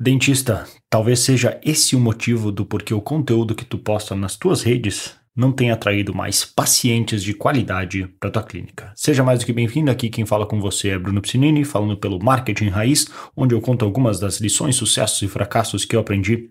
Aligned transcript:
Dentista, 0.00 0.64
talvez 0.88 1.18
seja 1.18 1.60
esse 1.60 1.96
o 1.96 2.00
motivo 2.00 2.52
do 2.52 2.64
porquê 2.64 2.94
o 2.94 3.00
conteúdo 3.00 3.52
que 3.52 3.64
tu 3.64 3.76
posta 3.76 4.14
nas 4.14 4.36
tuas 4.36 4.62
redes 4.62 5.16
não 5.34 5.50
tenha 5.50 5.74
atraído 5.74 6.14
mais 6.14 6.44
pacientes 6.44 7.20
de 7.20 7.34
qualidade 7.34 8.06
para 8.20 8.30
tua 8.30 8.44
clínica. 8.44 8.92
Seja 8.94 9.24
mais 9.24 9.40
do 9.40 9.46
que 9.46 9.52
bem-vindo 9.52 9.90
aqui, 9.90 10.08
quem 10.08 10.24
fala 10.24 10.46
com 10.46 10.60
você 10.60 10.90
é 10.90 10.98
Bruno 10.98 11.20
Piscinini, 11.20 11.64
falando 11.64 11.96
pelo 11.96 12.22
Marketing 12.22 12.68
Raiz, 12.68 13.08
onde 13.36 13.56
eu 13.56 13.60
conto 13.60 13.84
algumas 13.84 14.20
das 14.20 14.40
lições, 14.40 14.76
sucessos 14.76 15.20
e 15.22 15.26
fracassos 15.26 15.84
que 15.84 15.96
eu 15.96 16.00
aprendi 16.00 16.48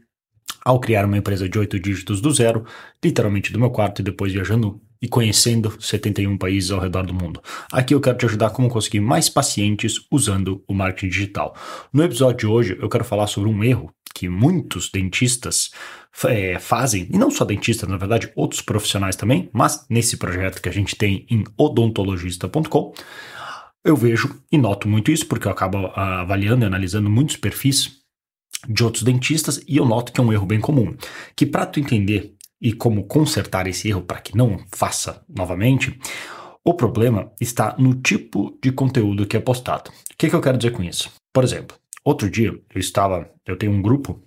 ao 0.66 0.82
criar 0.82 1.05
uma 1.05 1.18
empresa 1.18 1.48
de 1.48 1.57
oito 1.57 1.79
dígitos 1.79 2.20
do 2.20 2.34
zero, 2.34 2.66
literalmente 3.02 3.54
do 3.54 3.59
meu 3.59 3.70
quarto 3.70 4.00
e 4.00 4.04
depois 4.04 4.34
viajando 4.34 4.82
e 5.02 5.07
conhecendo 5.07 5.73
71 5.79 6.38
países 6.38 6.71
ao 6.71 6.79
redor 6.79 7.05
do 7.05 7.14
mundo. 7.14 7.41
Aqui 7.71 7.93
eu 7.93 8.02
quero 8.02 8.18
te 8.18 8.25
ajudar 8.25 8.50
como 8.52 8.70
conseguir 8.70 9.00
mais 9.00 9.29
pacientes 9.29 10.05
usando 10.11 10.64
o 10.68 10.73
marketing 10.73 11.09
digital. 11.09 11.55
No 11.91 12.04
episódio 12.04 12.38
de 12.38 12.47
hoje 12.47 12.77
eu 12.79 12.89
quero 12.89 13.04
falar 13.04 13.28
sobre 13.28 13.50
um 13.50 13.64
erro 13.64 13.91
que 14.14 14.28
muitos 14.28 14.89
dentistas 14.89 15.70
é, 16.25 16.57
fazem, 16.57 17.07
e 17.11 17.18
não 17.18 17.29
só 17.29 17.46
dentistas, 17.46 17.87
na 17.87 17.97
verdade, 17.97 18.32
outros 18.36 18.61
profissionais 18.61 19.15
também, 19.15 19.47
mas 19.54 19.86
nesse 19.87 20.18
projeto 20.18 20.60
que 20.60 20.70
a 20.70 20.71
gente 20.71 20.96
tem 20.96 21.25
em 21.29 21.43
odontologista.com, 21.56 22.93
eu 23.86 23.95
vejo 23.95 24.42
e 24.51 24.57
noto 24.57 24.87
muito 24.87 25.11
isso, 25.11 25.28
porque 25.28 25.48
eu 25.48 25.51
acabo 25.51 25.92
ah, 25.95 26.21
avaliando 26.21 26.65
e 26.65 26.68
analisando 26.68 27.09
muitos 27.09 27.37
perfis 27.37 27.98
de 28.68 28.84
outros 28.84 29.04
dentistas 29.04 29.61
e 29.68 29.78
eu 29.78 29.86
noto 29.86 30.11
que 30.11 30.20
é 30.20 30.23
um 30.23 30.34
erro 30.34 30.45
bem 30.45 30.59
comum. 30.59 30.95
Que 31.36 31.45
para 31.45 31.65
tu 31.65 31.79
entender 31.79 32.36
e 32.61 32.73
como 32.73 33.06
consertar 33.06 33.67
esse 33.67 33.89
erro 33.89 34.02
para 34.02 34.20
que 34.20 34.36
não 34.36 34.58
faça 34.73 35.23
novamente, 35.30 36.00
o 36.64 36.73
problema 36.73 37.31
está 37.39 37.75
no 37.78 37.94
tipo 37.95 38.58
de 38.61 38.72
conteúdo 38.72 39.25
que 39.25 39.38
é 39.38 39.39
postado. 39.39 39.89
O 39.89 40.17
que, 40.17 40.30
que 40.30 40.36
eu 40.36 40.42
quero 40.42 40.58
dizer 40.58 40.72
com 40.72 40.84
isso? 40.84 41.12
Por 41.31 41.44
exemplo, 41.44 41.78
outro 42.03 42.30
dia 42.30 42.50
eu 42.50 42.80
estava, 42.80 43.30
eu 43.45 43.56
tenho 43.56 43.72
um 43.72 43.81
grupo 43.81 44.22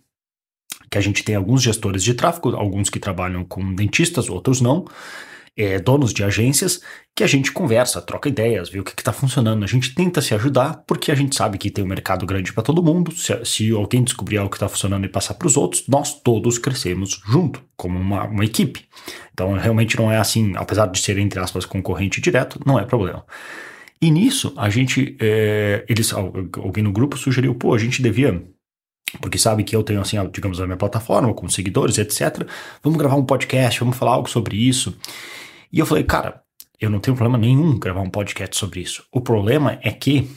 que 0.91 0.99
a 0.99 1.01
gente 1.01 1.23
tem 1.23 1.35
alguns 1.35 1.63
gestores 1.63 2.03
de 2.03 2.15
tráfego, 2.15 2.57
alguns 2.57 2.91
que 2.91 2.99
trabalham 2.99 3.45
com 3.45 3.75
dentistas, 3.75 4.29
outros 4.29 4.61
não, 4.61 4.85
é, 5.57 5.79
donos 5.79 6.13
de 6.13 6.25
agências, 6.25 6.81
que 7.15 7.25
a 7.25 7.27
gente 7.27 7.53
conversa, 7.53 8.01
troca 8.01 8.29
ideias, 8.29 8.69
vê 8.69 8.81
o 8.81 8.85
que 8.85 8.93
está 8.99 9.13
funcionando. 9.13 9.63
A 9.63 9.67
gente 9.67 9.95
tenta 9.95 10.21
se 10.21 10.35
ajudar, 10.35 10.83
porque 10.87 11.13
a 11.13 11.15
gente 11.15 11.37
sabe 11.37 11.59
que 11.59 11.71
tem 11.71 11.85
um 11.85 11.89
mercado 11.89 12.25
grande 12.25 12.53
para 12.53 12.63
todo 12.63 12.83
mundo. 12.83 13.15
Se, 13.15 13.45
se, 13.45 13.71
alguém 13.71 14.03
descobrir 14.03 14.39
algo 14.39 14.51
que 14.51 14.57
está 14.57 14.69
funcionando 14.69 15.05
e 15.05 15.09
passar 15.09 15.35
para 15.35 15.47
os 15.47 15.57
outros, 15.57 15.85
nós 15.89 16.21
todos 16.23 16.59
crescemos 16.59 17.21
junto, 17.27 17.63
como 17.77 17.99
uma, 17.99 18.25
uma 18.25 18.45
equipe. 18.45 18.87
Então, 19.33 19.53
realmente 19.55 19.99
não 19.99 20.11
é 20.11 20.19
assim, 20.19 20.55
apesar 20.57 20.87
de 20.87 20.99
ser, 20.99 21.19
entre 21.19 21.41
aspas, 21.41 21.67
concorrente 21.67 22.21
direto, 22.21 22.61
não 22.65 22.79
é 22.79 22.85
problema. 22.85 23.25
E 24.01 24.11
nisso, 24.11 24.55
a 24.57 24.71
gente, 24.71 25.17
é, 25.21 25.85
eles, 25.89 26.13
alguém 26.13 26.83
no 26.83 26.93
grupo 26.93 27.19
sugeriu, 27.19 27.55
pô, 27.55 27.75
a 27.75 27.79
gente 27.79 28.01
devia 28.01 28.43
porque 29.21 29.39
sabe 29.39 29.65
que 29.65 29.75
eu 29.75 29.83
tenho, 29.83 30.01
assim, 30.01 30.17
digamos, 30.33 30.61
a 30.61 30.67
minha 30.67 30.77
plataforma 30.77 31.35
com 31.35 31.49
seguidores, 31.49 31.99
etc. 31.99 32.47
Vamos 32.83 32.99
gravar 32.99 33.17
um 33.17 33.25
podcast, 33.25 33.81
vamos 33.81 33.97
falar 33.97 34.13
algo 34.13 34.29
sobre 34.29 34.57
isso. 34.57 34.97
E 35.73 35.79
eu 35.79 35.87
falei, 35.87 36.05
cara, 36.05 36.43
eu 36.81 36.91
não 36.91 37.01
tenho 37.01 37.17
problema 37.17 37.39
nenhum 37.39 37.79
gravar 37.79 38.01
um 38.01 38.11
podcast 38.11 38.57
sobre 38.57 38.81
isso. 38.81 39.05
O 39.13 39.21
problema 39.21 39.79
é 39.83 39.93
que 39.93 40.29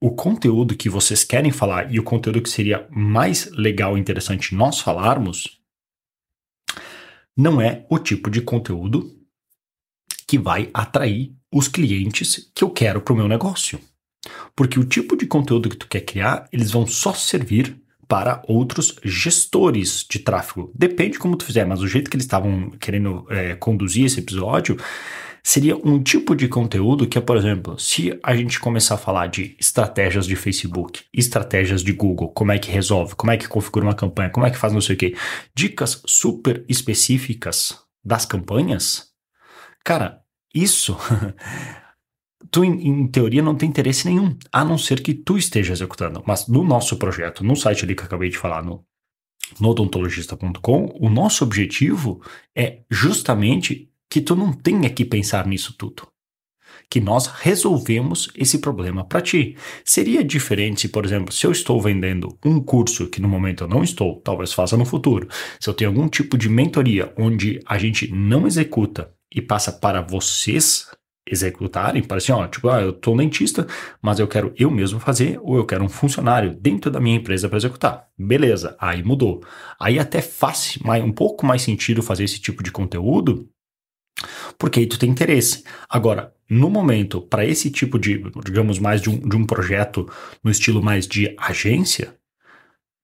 o 0.00 0.10
conteúdo 0.10 0.76
que 0.76 0.90
vocês 0.90 1.24
querem 1.24 1.50
falar 1.50 1.92
e 1.92 1.98
o 1.98 2.02
conteúdo 2.02 2.42
que 2.42 2.50
seria 2.50 2.86
mais 2.90 3.50
legal 3.52 3.96
e 3.96 4.00
interessante 4.00 4.54
nós 4.54 4.80
falarmos 4.80 5.58
não 7.36 7.60
é 7.60 7.86
o 7.90 7.98
tipo 7.98 8.30
de 8.30 8.40
conteúdo 8.40 9.14
que 10.26 10.38
vai 10.38 10.70
atrair 10.74 11.34
os 11.52 11.68
clientes 11.68 12.50
que 12.54 12.64
eu 12.64 12.70
quero 12.70 13.00
para 13.00 13.14
o 13.14 13.16
meu 13.16 13.28
negócio. 13.28 13.80
Porque 14.54 14.78
o 14.78 14.84
tipo 14.84 15.16
de 15.16 15.26
conteúdo 15.26 15.68
que 15.68 15.76
tu 15.76 15.86
quer 15.86 16.00
criar, 16.00 16.48
eles 16.52 16.70
vão 16.70 16.86
só 16.86 17.12
servir 17.12 17.80
para 18.08 18.42
outros 18.46 18.96
gestores 19.02 20.06
de 20.08 20.18
tráfego. 20.18 20.70
Depende 20.74 21.18
como 21.18 21.36
tu 21.36 21.44
fizer, 21.44 21.64
mas 21.64 21.80
o 21.80 21.88
jeito 21.88 22.10
que 22.10 22.16
eles 22.16 22.24
estavam 22.24 22.70
querendo 22.80 23.26
é, 23.30 23.54
conduzir 23.54 24.04
esse 24.04 24.20
episódio 24.20 24.76
seria 25.42 25.76
um 25.76 26.02
tipo 26.02 26.34
de 26.34 26.48
conteúdo 26.48 27.06
que 27.06 27.18
é, 27.18 27.20
por 27.20 27.36
exemplo, 27.36 27.78
se 27.78 28.18
a 28.20 28.34
gente 28.34 28.58
começar 28.58 28.96
a 28.96 28.98
falar 28.98 29.28
de 29.28 29.56
estratégias 29.60 30.26
de 30.26 30.34
Facebook, 30.34 31.04
estratégias 31.12 31.84
de 31.84 31.92
Google, 31.92 32.30
como 32.30 32.50
é 32.50 32.58
que 32.58 32.68
resolve, 32.68 33.14
como 33.14 33.30
é 33.30 33.36
que 33.36 33.46
configura 33.46 33.86
uma 33.86 33.94
campanha, 33.94 34.30
como 34.30 34.44
é 34.44 34.50
que 34.50 34.58
faz 34.58 34.72
não 34.72 34.80
sei 34.80 34.96
o 34.96 34.98
quê, 34.98 35.14
dicas 35.54 36.02
super 36.04 36.64
específicas 36.68 37.78
das 38.04 38.26
campanhas, 38.26 39.08
cara, 39.84 40.20
isso 40.52 40.96
tu, 42.50 42.64
em, 42.64 42.88
em, 42.88 43.06
teoria, 43.06 43.42
não 43.42 43.54
tem 43.54 43.68
interesse 43.68 44.06
nenhum, 44.06 44.36
a 44.52 44.64
não 44.64 44.78
ser 44.78 45.02
que 45.02 45.14
tu 45.14 45.36
esteja 45.36 45.72
executando. 45.72 46.22
Mas 46.26 46.46
no 46.46 46.64
nosso 46.64 46.96
projeto, 46.96 47.44
no 47.44 47.56
site 47.56 47.84
ali 47.84 47.94
que 47.94 48.02
eu 48.02 48.06
acabei 48.06 48.28
de 48.28 48.38
falar, 48.38 48.62
no, 48.64 48.84
no 49.60 49.68
odontologista.com, 49.68 50.96
o 51.00 51.08
nosso 51.08 51.44
objetivo 51.44 52.20
é 52.54 52.80
justamente 52.90 53.90
que 54.10 54.20
tu 54.20 54.34
não 54.34 54.52
tenha 54.52 54.90
que 54.90 55.04
pensar 55.04 55.46
nisso 55.46 55.74
tudo. 55.76 56.06
Que 56.88 57.00
nós 57.00 57.26
resolvemos 57.26 58.28
esse 58.36 58.58
problema 58.58 59.04
para 59.04 59.20
ti. 59.20 59.56
Seria 59.84 60.22
diferente 60.22 60.82
se, 60.82 60.88
por 60.88 61.04
exemplo, 61.04 61.32
se 61.32 61.44
eu 61.44 61.50
estou 61.50 61.80
vendendo 61.80 62.38
um 62.44 62.60
curso 62.60 63.08
que 63.08 63.20
no 63.20 63.28
momento 63.28 63.64
eu 63.64 63.68
não 63.68 63.82
estou, 63.82 64.20
talvez 64.20 64.52
faça 64.52 64.76
no 64.76 64.84
futuro. 64.84 65.28
Se 65.58 65.68
eu 65.68 65.74
tenho 65.74 65.90
algum 65.90 66.08
tipo 66.08 66.38
de 66.38 66.48
mentoria 66.48 67.12
onde 67.16 67.60
a 67.66 67.76
gente 67.76 68.12
não 68.12 68.46
executa 68.46 69.12
e 69.34 69.42
passa 69.42 69.72
para 69.72 70.00
vocês 70.00 70.86
executarem, 71.26 72.02
para 72.02 72.18
assim, 72.18 72.32
ó, 72.32 72.46
tipo, 72.46 72.68
ah, 72.68 72.80
eu 72.80 72.92
tô 72.92 73.16
dentista, 73.16 73.66
mas 74.00 74.18
eu 74.18 74.28
quero 74.28 74.54
eu 74.56 74.70
mesmo 74.70 75.00
fazer, 75.00 75.38
ou 75.42 75.56
eu 75.56 75.66
quero 75.66 75.84
um 75.84 75.88
funcionário 75.88 76.54
dentro 76.54 76.90
da 76.90 77.00
minha 77.00 77.16
empresa 77.16 77.48
para 77.48 77.58
executar. 77.58 78.06
Beleza, 78.16 78.76
aí 78.78 79.02
mudou. 79.02 79.42
Aí 79.78 79.98
até 79.98 80.22
faz 80.22 80.78
mais, 80.84 81.02
um 81.02 81.12
pouco 81.12 81.44
mais 81.44 81.62
sentido 81.62 82.02
fazer 82.02 82.24
esse 82.24 82.40
tipo 82.40 82.62
de 82.62 82.70
conteúdo, 82.70 83.48
porque 84.58 84.80
aí 84.80 84.86
tu 84.86 84.98
tem 84.98 85.10
interesse. 85.10 85.64
Agora, 85.88 86.32
no 86.48 86.70
momento, 86.70 87.20
para 87.20 87.44
esse 87.44 87.70
tipo 87.70 87.98
de, 87.98 88.22
digamos, 88.44 88.78
mais 88.78 89.02
de 89.02 89.10
um, 89.10 89.18
de 89.18 89.36
um 89.36 89.44
projeto 89.44 90.08
no 90.42 90.50
estilo 90.50 90.82
mais 90.82 91.06
de 91.06 91.34
agência, 91.38 92.16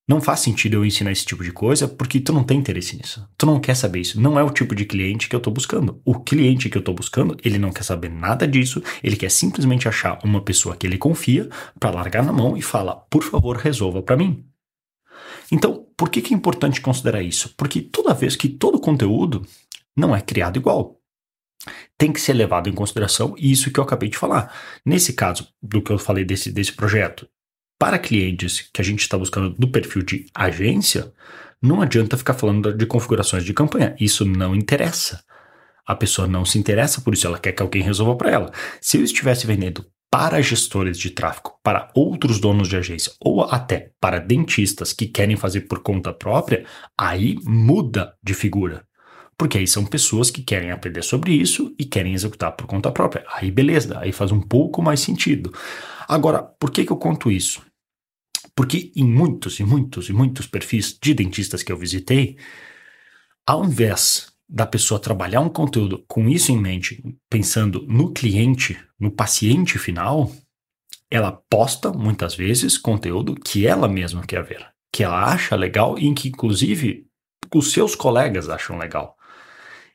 não 0.08 0.20
faz 0.20 0.40
sentido 0.40 0.74
eu 0.74 0.84
ensinar 0.84 1.12
esse 1.12 1.24
tipo 1.24 1.44
de 1.44 1.52
coisa 1.52 1.86
porque 1.86 2.20
tu 2.20 2.32
não 2.32 2.42
tem 2.42 2.58
interesse 2.58 2.96
nisso. 2.96 3.26
Tu 3.38 3.46
não 3.46 3.60
quer 3.60 3.74
saber 3.76 4.00
isso. 4.00 4.20
Não 4.20 4.38
é 4.38 4.42
o 4.42 4.50
tipo 4.50 4.74
de 4.74 4.84
cliente 4.84 5.28
que 5.28 5.34
eu 5.34 5.38
estou 5.38 5.52
buscando. 5.52 6.00
O 6.04 6.18
cliente 6.18 6.68
que 6.68 6.76
eu 6.76 6.80
estou 6.80 6.94
buscando, 6.94 7.36
ele 7.44 7.58
não 7.58 7.70
quer 7.70 7.84
saber 7.84 8.10
nada 8.10 8.46
disso. 8.46 8.82
Ele 9.02 9.16
quer 9.16 9.30
simplesmente 9.30 9.88
achar 9.88 10.18
uma 10.24 10.42
pessoa 10.42 10.76
que 10.76 10.86
ele 10.86 10.98
confia 10.98 11.48
para 11.78 11.90
largar 11.90 12.24
na 12.24 12.32
mão 12.32 12.56
e 12.56 12.62
falar, 12.62 12.96
por 13.08 13.22
favor, 13.22 13.56
resolva 13.56 14.02
para 14.02 14.16
mim. 14.16 14.44
Então, 15.50 15.86
por 15.96 16.10
que, 16.10 16.20
que 16.20 16.34
é 16.34 16.36
importante 16.36 16.80
considerar 16.80 17.22
isso? 17.22 17.54
Porque 17.56 17.80
toda 17.80 18.14
vez 18.14 18.34
que 18.34 18.48
todo 18.48 18.80
conteúdo 18.80 19.46
não 19.96 20.16
é 20.16 20.20
criado 20.20 20.58
igual 20.58 20.98
tem 21.96 22.12
que 22.12 22.20
ser 22.20 22.32
levado 22.32 22.68
em 22.68 22.72
consideração 22.72 23.34
isso 23.38 23.70
que 23.70 23.78
eu 23.78 23.84
acabei 23.84 24.08
de 24.08 24.18
falar. 24.18 24.52
Nesse 24.84 25.12
caso 25.12 25.46
do 25.62 25.80
que 25.80 25.92
eu 25.92 25.98
falei 25.98 26.24
desse, 26.24 26.50
desse 26.50 26.72
projeto, 26.72 27.28
para 27.82 27.98
clientes 27.98 28.70
que 28.72 28.80
a 28.80 28.84
gente 28.84 29.00
está 29.00 29.18
buscando 29.18 29.50
do 29.58 29.66
perfil 29.66 30.02
de 30.02 30.26
agência, 30.32 31.12
não 31.60 31.82
adianta 31.82 32.16
ficar 32.16 32.34
falando 32.34 32.72
de 32.72 32.86
configurações 32.86 33.42
de 33.42 33.52
campanha. 33.52 33.96
Isso 33.98 34.24
não 34.24 34.54
interessa. 34.54 35.20
A 35.84 35.96
pessoa 35.96 36.28
não 36.28 36.44
se 36.44 36.60
interessa 36.60 37.00
por 37.00 37.12
isso, 37.12 37.26
ela 37.26 37.40
quer 37.40 37.50
que 37.50 37.60
alguém 37.60 37.82
resolva 37.82 38.14
para 38.14 38.30
ela. 38.30 38.52
Se 38.80 38.98
eu 38.98 39.02
estivesse 39.02 39.48
vendendo 39.48 39.84
para 40.08 40.40
gestores 40.40 40.96
de 40.96 41.10
tráfego, 41.10 41.54
para 41.60 41.90
outros 41.92 42.38
donos 42.38 42.68
de 42.68 42.76
agência 42.76 43.14
ou 43.18 43.42
até 43.42 43.90
para 44.00 44.20
dentistas 44.20 44.92
que 44.92 45.08
querem 45.08 45.34
fazer 45.34 45.62
por 45.62 45.80
conta 45.80 46.12
própria, 46.12 46.64
aí 46.96 47.36
muda 47.42 48.14
de 48.22 48.32
figura. 48.32 48.86
Porque 49.36 49.58
aí 49.58 49.66
são 49.66 49.84
pessoas 49.84 50.30
que 50.30 50.44
querem 50.44 50.70
aprender 50.70 51.02
sobre 51.02 51.32
isso 51.32 51.74
e 51.76 51.84
querem 51.84 52.14
executar 52.14 52.52
por 52.52 52.68
conta 52.68 52.92
própria. 52.92 53.24
Aí 53.34 53.50
beleza, 53.50 53.98
aí 53.98 54.12
faz 54.12 54.30
um 54.30 54.40
pouco 54.40 54.80
mais 54.80 55.00
sentido. 55.00 55.52
Agora, 56.06 56.44
por 56.44 56.70
que, 56.70 56.84
que 56.84 56.92
eu 56.92 56.96
conto 56.96 57.28
isso? 57.28 57.60
Porque 58.54 58.92
em 58.94 59.04
muitos 59.04 59.58
e 59.60 59.64
muitos 59.64 60.08
e 60.08 60.12
muitos 60.12 60.46
perfis 60.46 60.98
de 61.00 61.14
dentistas 61.14 61.62
que 61.62 61.72
eu 61.72 61.76
visitei, 61.76 62.36
ao 63.46 63.64
invés 63.64 64.32
da 64.48 64.66
pessoa 64.66 65.00
trabalhar 65.00 65.40
um 65.40 65.48
conteúdo 65.48 66.04
com 66.06 66.28
isso 66.28 66.52
em 66.52 66.58
mente, 66.58 67.02
pensando 67.30 67.86
no 67.88 68.12
cliente, 68.12 68.78
no 69.00 69.10
paciente 69.10 69.78
final, 69.78 70.30
ela 71.10 71.32
posta 71.32 71.90
muitas 71.90 72.34
vezes 72.34 72.76
conteúdo 72.76 73.34
que 73.34 73.66
ela 73.66 73.88
mesma 73.88 74.26
quer 74.26 74.42
ver, 74.42 74.66
que 74.92 75.02
ela 75.02 75.24
acha 75.24 75.56
legal 75.56 75.98
e 75.98 76.12
que 76.14 76.28
inclusive 76.28 77.06
os 77.54 77.72
seus 77.72 77.94
colegas 77.94 78.48
acham 78.48 78.76
legal. 78.76 79.16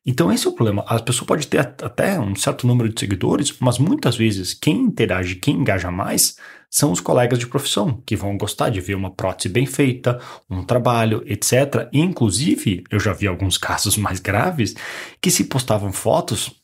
Então 0.09 0.31
esse 0.31 0.47
é 0.47 0.49
o 0.49 0.53
problema. 0.53 0.85
A 0.87 0.97
pessoa 1.01 1.27
pode 1.27 1.45
ter 1.47 1.59
até 1.59 2.17
um 2.17 2.33
certo 2.33 2.65
número 2.65 2.87
de 2.87 2.97
seguidores, 2.97 3.53
mas 3.59 3.77
muitas 3.77 4.15
vezes 4.15 4.53
quem 4.53 4.77
interage, 4.83 5.35
quem 5.35 5.55
engaja 5.55 5.91
mais 5.91 6.37
são 6.69 6.93
os 6.93 7.01
colegas 7.01 7.37
de 7.37 7.47
profissão, 7.47 8.01
que 8.05 8.15
vão 8.15 8.37
gostar 8.37 8.69
de 8.69 8.79
ver 8.79 8.95
uma 8.95 9.11
prótese 9.11 9.49
bem 9.49 9.65
feita, 9.65 10.19
um 10.49 10.63
trabalho, 10.63 11.23
etc. 11.25 11.89
E, 11.91 11.99
inclusive, 11.99 12.85
eu 12.89 12.99
já 12.99 13.11
vi 13.11 13.27
alguns 13.27 13.57
casos 13.59 13.97
mais 13.97 14.21
graves 14.21 14.75
que 15.21 15.29
se 15.29 15.43
postavam 15.43 15.91
fotos 15.91 16.55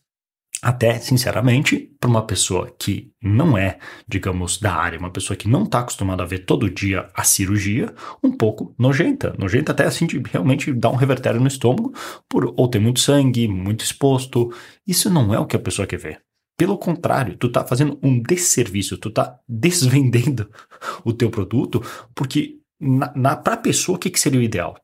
Até, 0.64 0.98
sinceramente, 0.98 1.92
para 2.00 2.10
uma 2.10 2.26
pessoa 2.26 2.74
que 2.80 3.12
não 3.22 3.58
é, 3.58 3.80
digamos, 4.08 4.58
da 4.58 4.74
área, 4.74 4.98
uma 4.98 5.12
pessoa 5.12 5.36
que 5.36 5.50
não 5.50 5.64
está 5.64 5.80
acostumada 5.80 6.24
a 6.24 6.26
ver 6.26 6.46
todo 6.46 6.70
dia 6.70 7.10
a 7.14 7.22
cirurgia, 7.26 7.94
um 8.24 8.32
pouco 8.32 8.74
nojenta. 8.80 9.36
Nojenta 9.38 9.74
até 9.74 9.84
assim 9.84 10.08
de 10.08 10.24
realmente 10.32 10.72
dar 10.72 10.90
um 10.90 10.96
revertério 10.96 11.42
no 11.42 11.50
estômago, 11.50 11.94
por 12.30 12.54
ou 12.56 12.70
ter 12.70 12.80
muito 12.80 13.02
sangue, 13.02 13.46
muito 13.46 13.84
exposto. 13.84 14.54
Isso 14.88 15.10
não 15.10 15.34
é 15.34 15.40
o 15.40 15.46
que 15.46 15.58
a 15.58 15.60
pessoa 15.60 15.86
quer 15.86 16.00
ver. 16.00 16.22
Pelo 16.58 16.78
contrário, 16.78 17.36
tu 17.36 17.52
tá 17.52 17.66
fazendo 17.66 18.00
um 18.02 18.22
desserviço, 18.22 18.98
tu 18.98 19.12
tá 19.12 19.38
desvendendo 19.46 20.50
o 21.04 21.12
teu 21.12 21.30
produto, 21.30 21.84
porque 22.16 22.60
na, 22.80 23.12
na, 23.14 23.36
pessoa, 23.36 23.98
o 23.98 24.00
que, 24.00 24.10
que 24.10 24.20
seria 24.20 24.40
o 24.40 24.44
ideal? 24.44 24.78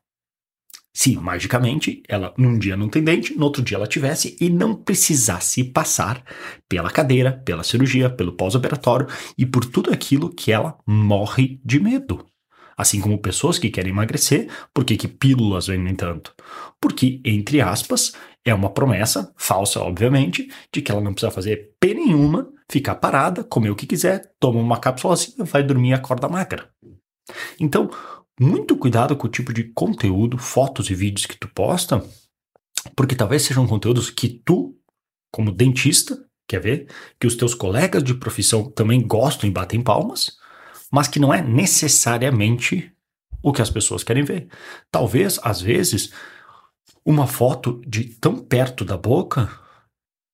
Se 0.92 1.16
magicamente 1.16 2.02
ela 2.08 2.34
num 2.36 2.58
dia 2.58 2.76
não 2.76 2.88
tem 2.88 3.02
dente, 3.02 3.36
no 3.36 3.44
outro 3.44 3.62
dia 3.62 3.76
ela 3.76 3.86
tivesse 3.86 4.36
e 4.40 4.50
não 4.50 4.74
precisasse 4.74 5.62
passar 5.64 6.22
pela 6.68 6.90
cadeira, 6.90 7.32
pela 7.32 7.62
cirurgia, 7.62 8.10
pelo 8.10 8.32
pós-operatório 8.32 9.06
e 9.38 9.46
por 9.46 9.64
tudo 9.64 9.92
aquilo 9.92 10.34
que 10.34 10.50
ela 10.50 10.76
morre 10.86 11.60
de 11.64 11.78
medo. 11.78 12.26
Assim 12.76 13.00
como 13.00 13.18
pessoas 13.18 13.58
que 13.58 13.70
querem 13.70 13.92
emagrecer, 13.92 14.48
por 14.72 14.84
que, 14.84 14.96
que 14.96 15.06
pílulas 15.06 15.66
vendem 15.66 15.94
tanto? 15.94 16.34
Porque, 16.80 17.20
entre 17.24 17.60
aspas, 17.60 18.14
é 18.44 18.54
uma 18.54 18.70
promessa, 18.70 19.32
falsa, 19.36 19.80
obviamente, 19.80 20.48
de 20.72 20.80
que 20.80 20.90
ela 20.90 21.00
não 21.00 21.12
precisa 21.12 21.30
fazer 21.30 21.74
P 21.78 21.92
nenhuma, 21.92 22.48
ficar 22.70 22.94
parada, 22.94 23.44
comer 23.44 23.70
o 23.70 23.76
que 23.76 23.86
quiser, 23.86 24.32
toma 24.40 24.60
uma 24.60 24.80
cápsulazinha, 24.80 25.44
vai 25.44 25.62
dormir 25.62 25.90
e 25.90 25.92
acorda 25.92 26.28
magra. 26.28 26.70
Então, 27.60 27.90
muito 28.40 28.74
cuidado 28.74 29.14
com 29.14 29.26
o 29.26 29.30
tipo 29.30 29.52
de 29.52 29.64
conteúdo, 29.64 30.38
fotos 30.38 30.88
e 30.88 30.94
vídeos 30.94 31.26
que 31.26 31.36
tu 31.36 31.46
posta, 31.46 32.02
porque 32.96 33.14
talvez 33.14 33.42
sejam 33.42 33.66
conteúdos 33.66 34.08
que 34.08 34.28
tu, 34.28 34.74
como 35.30 35.52
dentista, 35.52 36.24
quer 36.48 36.60
ver, 36.60 36.88
que 37.20 37.26
os 37.26 37.34
teus 37.34 37.54
colegas 37.54 38.02
de 38.02 38.14
profissão 38.14 38.64
também 38.70 39.06
gostam 39.06 39.48
e 39.48 39.52
batem 39.52 39.82
palmas, 39.82 40.38
mas 40.90 41.06
que 41.06 41.20
não 41.20 41.34
é 41.34 41.42
necessariamente 41.42 42.90
o 43.42 43.52
que 43.52 43.60
as 43.60 43.68
pessoas 43.68 44.02
querem 44.02 44.24
ver. 44.24 44.48
Talvez, 44.90 45.38
às 45.42 45.60
vezes, 45.60 46.10
uma 47.04 47.26
foto 47.26 47.82
de 47.86 48.04
tão 48.04 48.38
perto 48.38 48.86
da 48.86 48.96
boca 48.96 49.50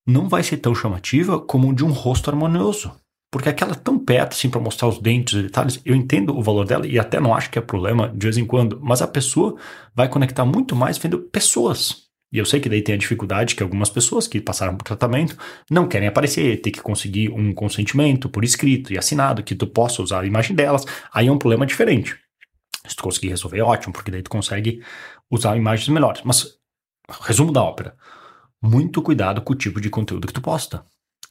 não 0.05 0.29
vai 0.29 0.43
ser 0.43 0.57
tão 0.57 0.73
chamativa 0.73 1.41
como 1.41 1.75
de 1.75 1.83
um 1.83 1.91
rosto 1.91 2.29
harmonioso. 2.29 2.95
Porque 3.29 3.49
aquela 3.49 3.75
tão 3.75 3.99
perto, 3.99 4.33
assim, 4.33 4.49
para 4.49 4.61
mostrar 4.61 4.87
os 4.87 4.99
dentes 4.99 5.33
e 5.33 5.43
detalhes, 5.43 5.81
eu 5.83 5.93
entendo 5.93 6.37
o 6.37 6.41
valor 6.41 6.65
dela 6.65 6.87
e 6.87 6.97
até 6.97 7.19
não 7.19 7.35
acho 7.35 7.49
que 7.49 7.59
é 7.59 7.61
problema 7.61 8.09
de 8.09 8.25
vez 8.25 8.37
em 8.37 8.45
quando, 8.45 8.79
mas 8.81 9.01
a 9.01 9.07
pessoa 9.07 9.57
vai 9.93 10.07
conectar 10.07 10.45
muito 10.45 10.75
mais 10.75 10.97
vendo 10.97 11.19
pessoas. 11.19 12.07
E 12.31 12.37
eu 12.37 12.45
sei 12.45 12.59
que 12.59 12.69
daí 12.69 12.81
tem 12.81 12.95
a 12.95 12.97
dificuldade 12.97 13.55
que 13.55 13.63
algumas 13.63 13.89
pessoas 13.89 14.27
que 14.27 14.41
passaram 14.41 14.75
por 14.75 14.83
tratamento 14.83 15.37
não 15.69 15.87
querem 15.87 16.07
aparecer, 16.07 16.61
ter 16.61 16.71
que 16.71 16.81
conseguir 16.81 17.29
um 17.29 17.53
consentimento 17.53 18.29
por 18.29 18.43
escrito 18.43 18.93
e 18.93 18.97
assinado 18.97 19.43
que 19.43 19.55
tu 19.55 19.65
possa 19.67 20.01
usar 20.01 20.21
a 20.21 20.25
imagem 20.25 20.55
delas, 20.55 20.85
aí 21.13 21.27
é 21.27 21.31
um 21.31 21.37
problema 21.37 21.65
diferente. 21.65 22.17
Se 22.85 22.95
tu 22.95 23.03
conseguir 23.03 23.29
resolver, 23.29 23.61
ótimo, 23.61 23.93
porque 23.93 24.11
daí 24.11 24.21
tu 24.21 24.29
consegue 24.29 24.81
usar 25.29 25.57
imagens 25.57 25.87
melhores. 25.89 26.21
Mas, 26.23 26.57
resumo 27.21 27.51
da 27.51 27.63
ópera, 27.63 27.95
muito 28.61 29.01
cuidado 29.01 29.41
com 29.41 29.53
o 29.53 29.55
tipo 29.55 29.79
de 29.81 29.89
conteúdo 29.89 30.27
que 30.27 30.33
tu 30.33 30.41
posta 30.41 30.85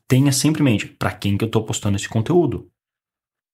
tenha 0.08 0.32
sempre 0.32 0.62
em 0.62 0.64
mente 0.64 0.86
para 0.86 1.12
quem 1.12 1.36
que 1.36 1.44
eu 1.44 1.46
estou 1.46 1.64
postando 1.64 1.96
esse 1.96 2.08
conteúdo. 2.08 2.70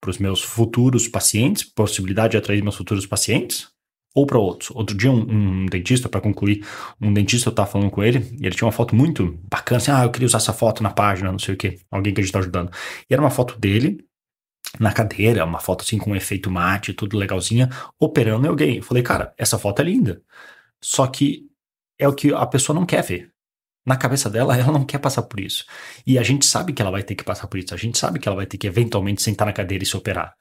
Para 0.01 0.11
os 0.11 0.19
meus 0.19 0.43
futuros 0.43 1.09
pacientes, 1.09 1.65
possibilidade 1.65 2.33
de 2.33 2.37
atrair 2.37 2.63
meus 2.63 2.77
futuros 2.77 3.07
pacientes, 3.07 3.69
ou 4.15 4.27
para 4.27 4.39
outros. 4.39 4.71
Outro 4.73 4.97
dia, 4.97 5.11
um, 5.11 5.63
um 5.63 5.67
dentista, 5.67 6.09
para 6.09 6.21
concluir, 6.21 6.67
um 7.01 7.13
dentista 7.13 7.49
eu 7.49 7.53
estava 7.53 7.71
falando 7.71 7.91
com 7.91 8.03
ele, 8.03 8.19
e 8.41 8.47
ele 8.47 8.55
tinha 8.55 8.67
uma 8.67 8.73
foto 8.73 8.95
muito 8.95 9.39
bacana, 9.51 9.79
assim, 9.79 9.91
ah, 9.91 10.05
eu 10.05 10.11
queria 10.11 10.27
usar 10.27 10.39
essa 10.39 10.53
foto 10.53 10.83
na 10.83 10.91
página, 10.91 11.33
não 11.33 11.39
sei 11.39 11.55
o 11.55 11.57
que, 11.57 11.79
alguém 11.91 12.13
que 12.13 12.21
a 12.21 12.23
gente 12.23 12.29
está 12.29 12.41
ajudando. 12.41 12.71
E 13.09 13.15
era 13.15 13.23
uma 13.23 13.31
foto 13.31 13.59
dele 13.59 14.05
na 14.79 14.93
cadeira, 14.93 15.45
uma 15.45 15.61
foto 15.61 15.83
assim 15.83 15.99
com 15.99 16.11
um 16.11 16.17
efeito 16.17 16.51
mate, 16.51 16.93
tudo 16.93 17.17
legalzinha, 17.17 17.71
operando 17.99 18.47
em 18.47 18.51
alguém. 18.51 18.77
Eu 18.79 18.83
falei, 18.83 19.03
cara, 19.03 19.35
essa 19.39 19.59
foto 19.59 19.81
é 19.81 19.85
linda. 19.85 20.23
Só 20.83 21.07
que 21.07 21.47
é 21.99 22.09
o 22.09 22.15
que 22.15 22.33
a 22.33 22.47
pessoa 22.47 22.79
não 22.79 22.87
quer 22.87 23.03
ver 23.03 23.32
na 23.87 23.97
cabeça 23.97 24.31
dela, 24.31 24.57
ela 24.59 24.73
não 24.73 24.85
quer 24.85 24.99
passar 24.99 25.23
por 25.23 25.41
isso. 25.41 25.65
E 26.07 26.19
a 26.19 26.23
gente 26.23 26.47
sabe 26.47 26.73
que 26.73 26.81
ela 26.81 26.91
vai 26.91 27.03
ter 27.03 27.15
que 27.15 27.25
passar 27.25 27.47
por 27.47 27.59
isso. 27.59 27.75
A 27.75 27.77
gente 27.77 27.99
sabe 27.99 28.19
que 28.19 28.29
ela 28.29 28.37
vai 28.37 28.47
ter 28.47 28.59
que 28.59 28.67
eventualmente 28.67 29.23
sentar 29.23 29.47
na 29.47 29.53
cadeira 29.53 29.85
e 29.85 29.87
se 29.87 29.97
operar. 29.97 30.35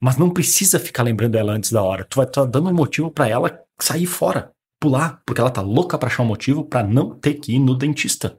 Mas 0.00 0.16
não 0.16 0.30
precisa 0.30 0.78
ficar 0.78 1.02
lembrando 1.02 1.36
ela 1.36 1.52
antes 1.52 1.72
da 1.72 1.82
hora. 1.82 2.04
Tu 2.04 2.16
vai 2.16 2.26
estar 2.26 2.42
tá 2.42 2.46
dando 2.46 2.68
um 2.68 2.74
motivo 2.74 3.10
para 3.10 3.28
ela 3.28 3.58
sair 3.80 4.06
fora, 4.06 4.52
pular, 4.80 5.22
porque 5.26 5.40
ela 5.40 5.50
tá 5.50 5.62
louca 5.62 5.98
para 5.98 6.08
achar 6.08 6.22
um 6.22 6.26
motivo 6.26 6.64
para 6.64 6.86
não 6.86 7.18
ter 7.18 7.34
que 7.34 7.54
ir 7.54 7.58
no 7.58 7.74
dentista. 7.74 8.38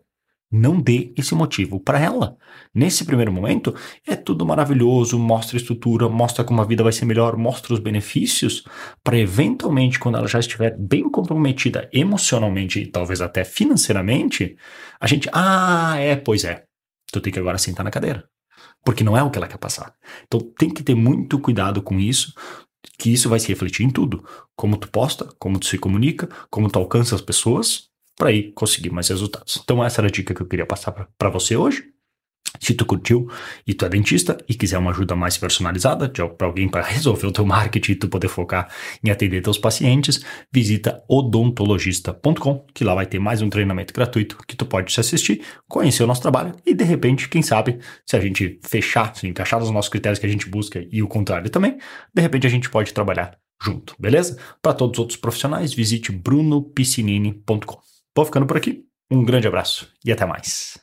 Não 0.49 0.79
dê 0.79 1.13
esse 1.17 1.35
motivo 1.35 1.77
para 1.77 1.99
ela. 1.99 2.37
Nesse 2.73 3.03
primeiro 3.03 3.33
momento, 3.33 3.75
é 4.05 4.15
tudo 4.15 4.45
maravilhoso, 4.45 5.19
mostra 5.19 5.57
estrutura, 5.57 6.07
mostra 6.07 6.43
como 6.43 6.61
a 6.61 6.65
vida 6.65 6.83
vai 6.83 6.93
ser 6.93 7.03
melhor, 7.03 7.35
mostra 7.35 7.73
os 7.73 7.79
benefícios, 7.79 8.63
para 9.03 9.17
eventualmente, 9.17 9.99
quando 9.99 10.17
ela 10.17 10.27
já 10.27 10.39
estiver 10.39 10.77
bem 10.77 11.09
comprometida 11.09 11.89
emocionalmente 11.91 12.79
e 12.79 12.87
talvez 12.87 13.19
até 13.19 13.43
financeiramente, 13.43 14.55
a 14.99 15.05
gente, 15.05 15.29
ah, 15.33 15.95
é, 15.97 16.15
pois 16.15 16.45
é, 16.45 16.63
tu 17.11 17.19
tem 17.19 17.33
que 17.33 17.39
agora 17.39 17.57
sentar 17.57 17.83
na 17.83 17.91
cadeira. 17.91 18.23
Porque 18.85 19.03
não 19.03 19.17
é 19.17 19.23
o 19.23 19.29
que 19.29 19.37
ela 19.37 19.47
quer 19.47 19.57
passar. 19.57 19.93
Então 20.25 20.39
tem 20.57 20.69
que 20.69 20.81
ter 20.81 20.95
muito 20.95 21.39
cuidado 21.39 21.81
com 21.81 21.99
isso, 21.99 22.33
que 22.97 23.11
isso 23.11 23.27
vai 23.27 23.39
se 23.39 23.49
refletir 23.49 23.85
em 23.85 23.89
tudo. 23.89 24.23
Como 24.55 24.77
tu 24.77 24.89
posta, 24.89 25.27
como 25.37 25.59
tu 25.59 25.65
se 25.65 25.77
comunica, 25.77 26.29
como 26.49 26.69
tu 26.69 26.79
alcança 26.79 27.15
as 27.15 27.21
pessoas, 27.21 27.86
para 28.17 28.29
aí 28.29 28.51
conseguir 28.51 28.89
mais 28.89 29.07
resultados. 29.07 29.61
Então 29.63 29.83
essa 29.83 30.01
era 30.01 30.07
a 30.07 30.11
dica 30.11 30.33
que 30.33 30.41
eu 30.41 30.47
queria 30.47 30.65
passar 30.65 30.91
para 30.91 31.29
você 31.29 31.55
hoje. 31.55 31.83
Se 32.59 32.73
tu 32.73 32.85
curtiu 32.85 33.29
e 33.65 33.73
tu 33.73 33.85
é 33.85 33.89
dentista 33.89 34.37
e 34.47 34.55
quiser 34.55 34.77
uma 34.77 34.91
ajuda 34.91 35.15
mais 35.15 35.37
personalizada 35.37 36.09
para 36.09 36.47
alguém 36.47 36.67
para 36.67 36.81
resolver 36.81 37.27
o 37.27 37.31
teu 37.31 37.45
marketing 37.45 37.91
e 37.91 37.95
tu 37.95 38.09
poder 38.09 38.27
focar 38.27 38.71
em 39.03 39.11
atender 39.11 39.41
teus 39.41 39.57
pacientes, 39.57 40.23
visita 40.51 41.03
odontologista.com, 41.07 42.65
que 42.73 42.83
lá 42.83 42.95
vai 42.95 43.05
ter 43.05 43.19
mais 43.19 43.41
um 43.41 43.49
treinamento 43.49 43.93
gratuito 43.93 44.37
que 44.47 44.55
tu 44.55 44.65
pode 44.65 44.91
se 44.91 44.99
assistir, 44.99 45.41
conhecer 45.67 46.03
o 46.03 46.07
nosso 46.07 46.21
trabalho 46.21 46.55
e 46.65 46.73
de 46.73 46.83
repente, 46.83 47.29
quem 47.29 47.41
sabe, 47.41 47.79
se 48.05 48.15
a 48.15 48.19
gente 48.19 48.59
fechar, 48.63 49.15
se 49.15 49.27
encaixar 49.27 49.59
nos 49.59 49.69
nossos 49.69 49.89
critérios 49.89 50.17
que 50.17 50.25
a 50.25 50.29
gente 50.29 50.49
busca 50.49 50.83
e 50.91 51.03
o 51.03 51.07
contrário 51.07 51.49
também, 51.49 51.77
de 52.13 52.21
repente 52.21 52.47
a 52.47 52.49
gente 52.49 52.69
pode 52.69 52.93
trabalhar 52.93 53.37
junto, 53.61 53.95
beleza? 53.99 54.37
Para 54.61 54.73
todos 54.73 54.95
os 54.95 54.99
outros 54.99 55.17
profissionais, 55.17 55.73
visite 55.73 56.11
brunopiscinini.com. 56.11 57.96
Vou 58.17 58.25
ficando 58.25 58.47
por 58.47 58.57
aqui. 58.57 58.83
Um 59.11 59.23
grande 59.23 59.47
abraço 59.47 59.93
e 60.03 60.11
até 60.11 60.25
mais. 60.25 60.79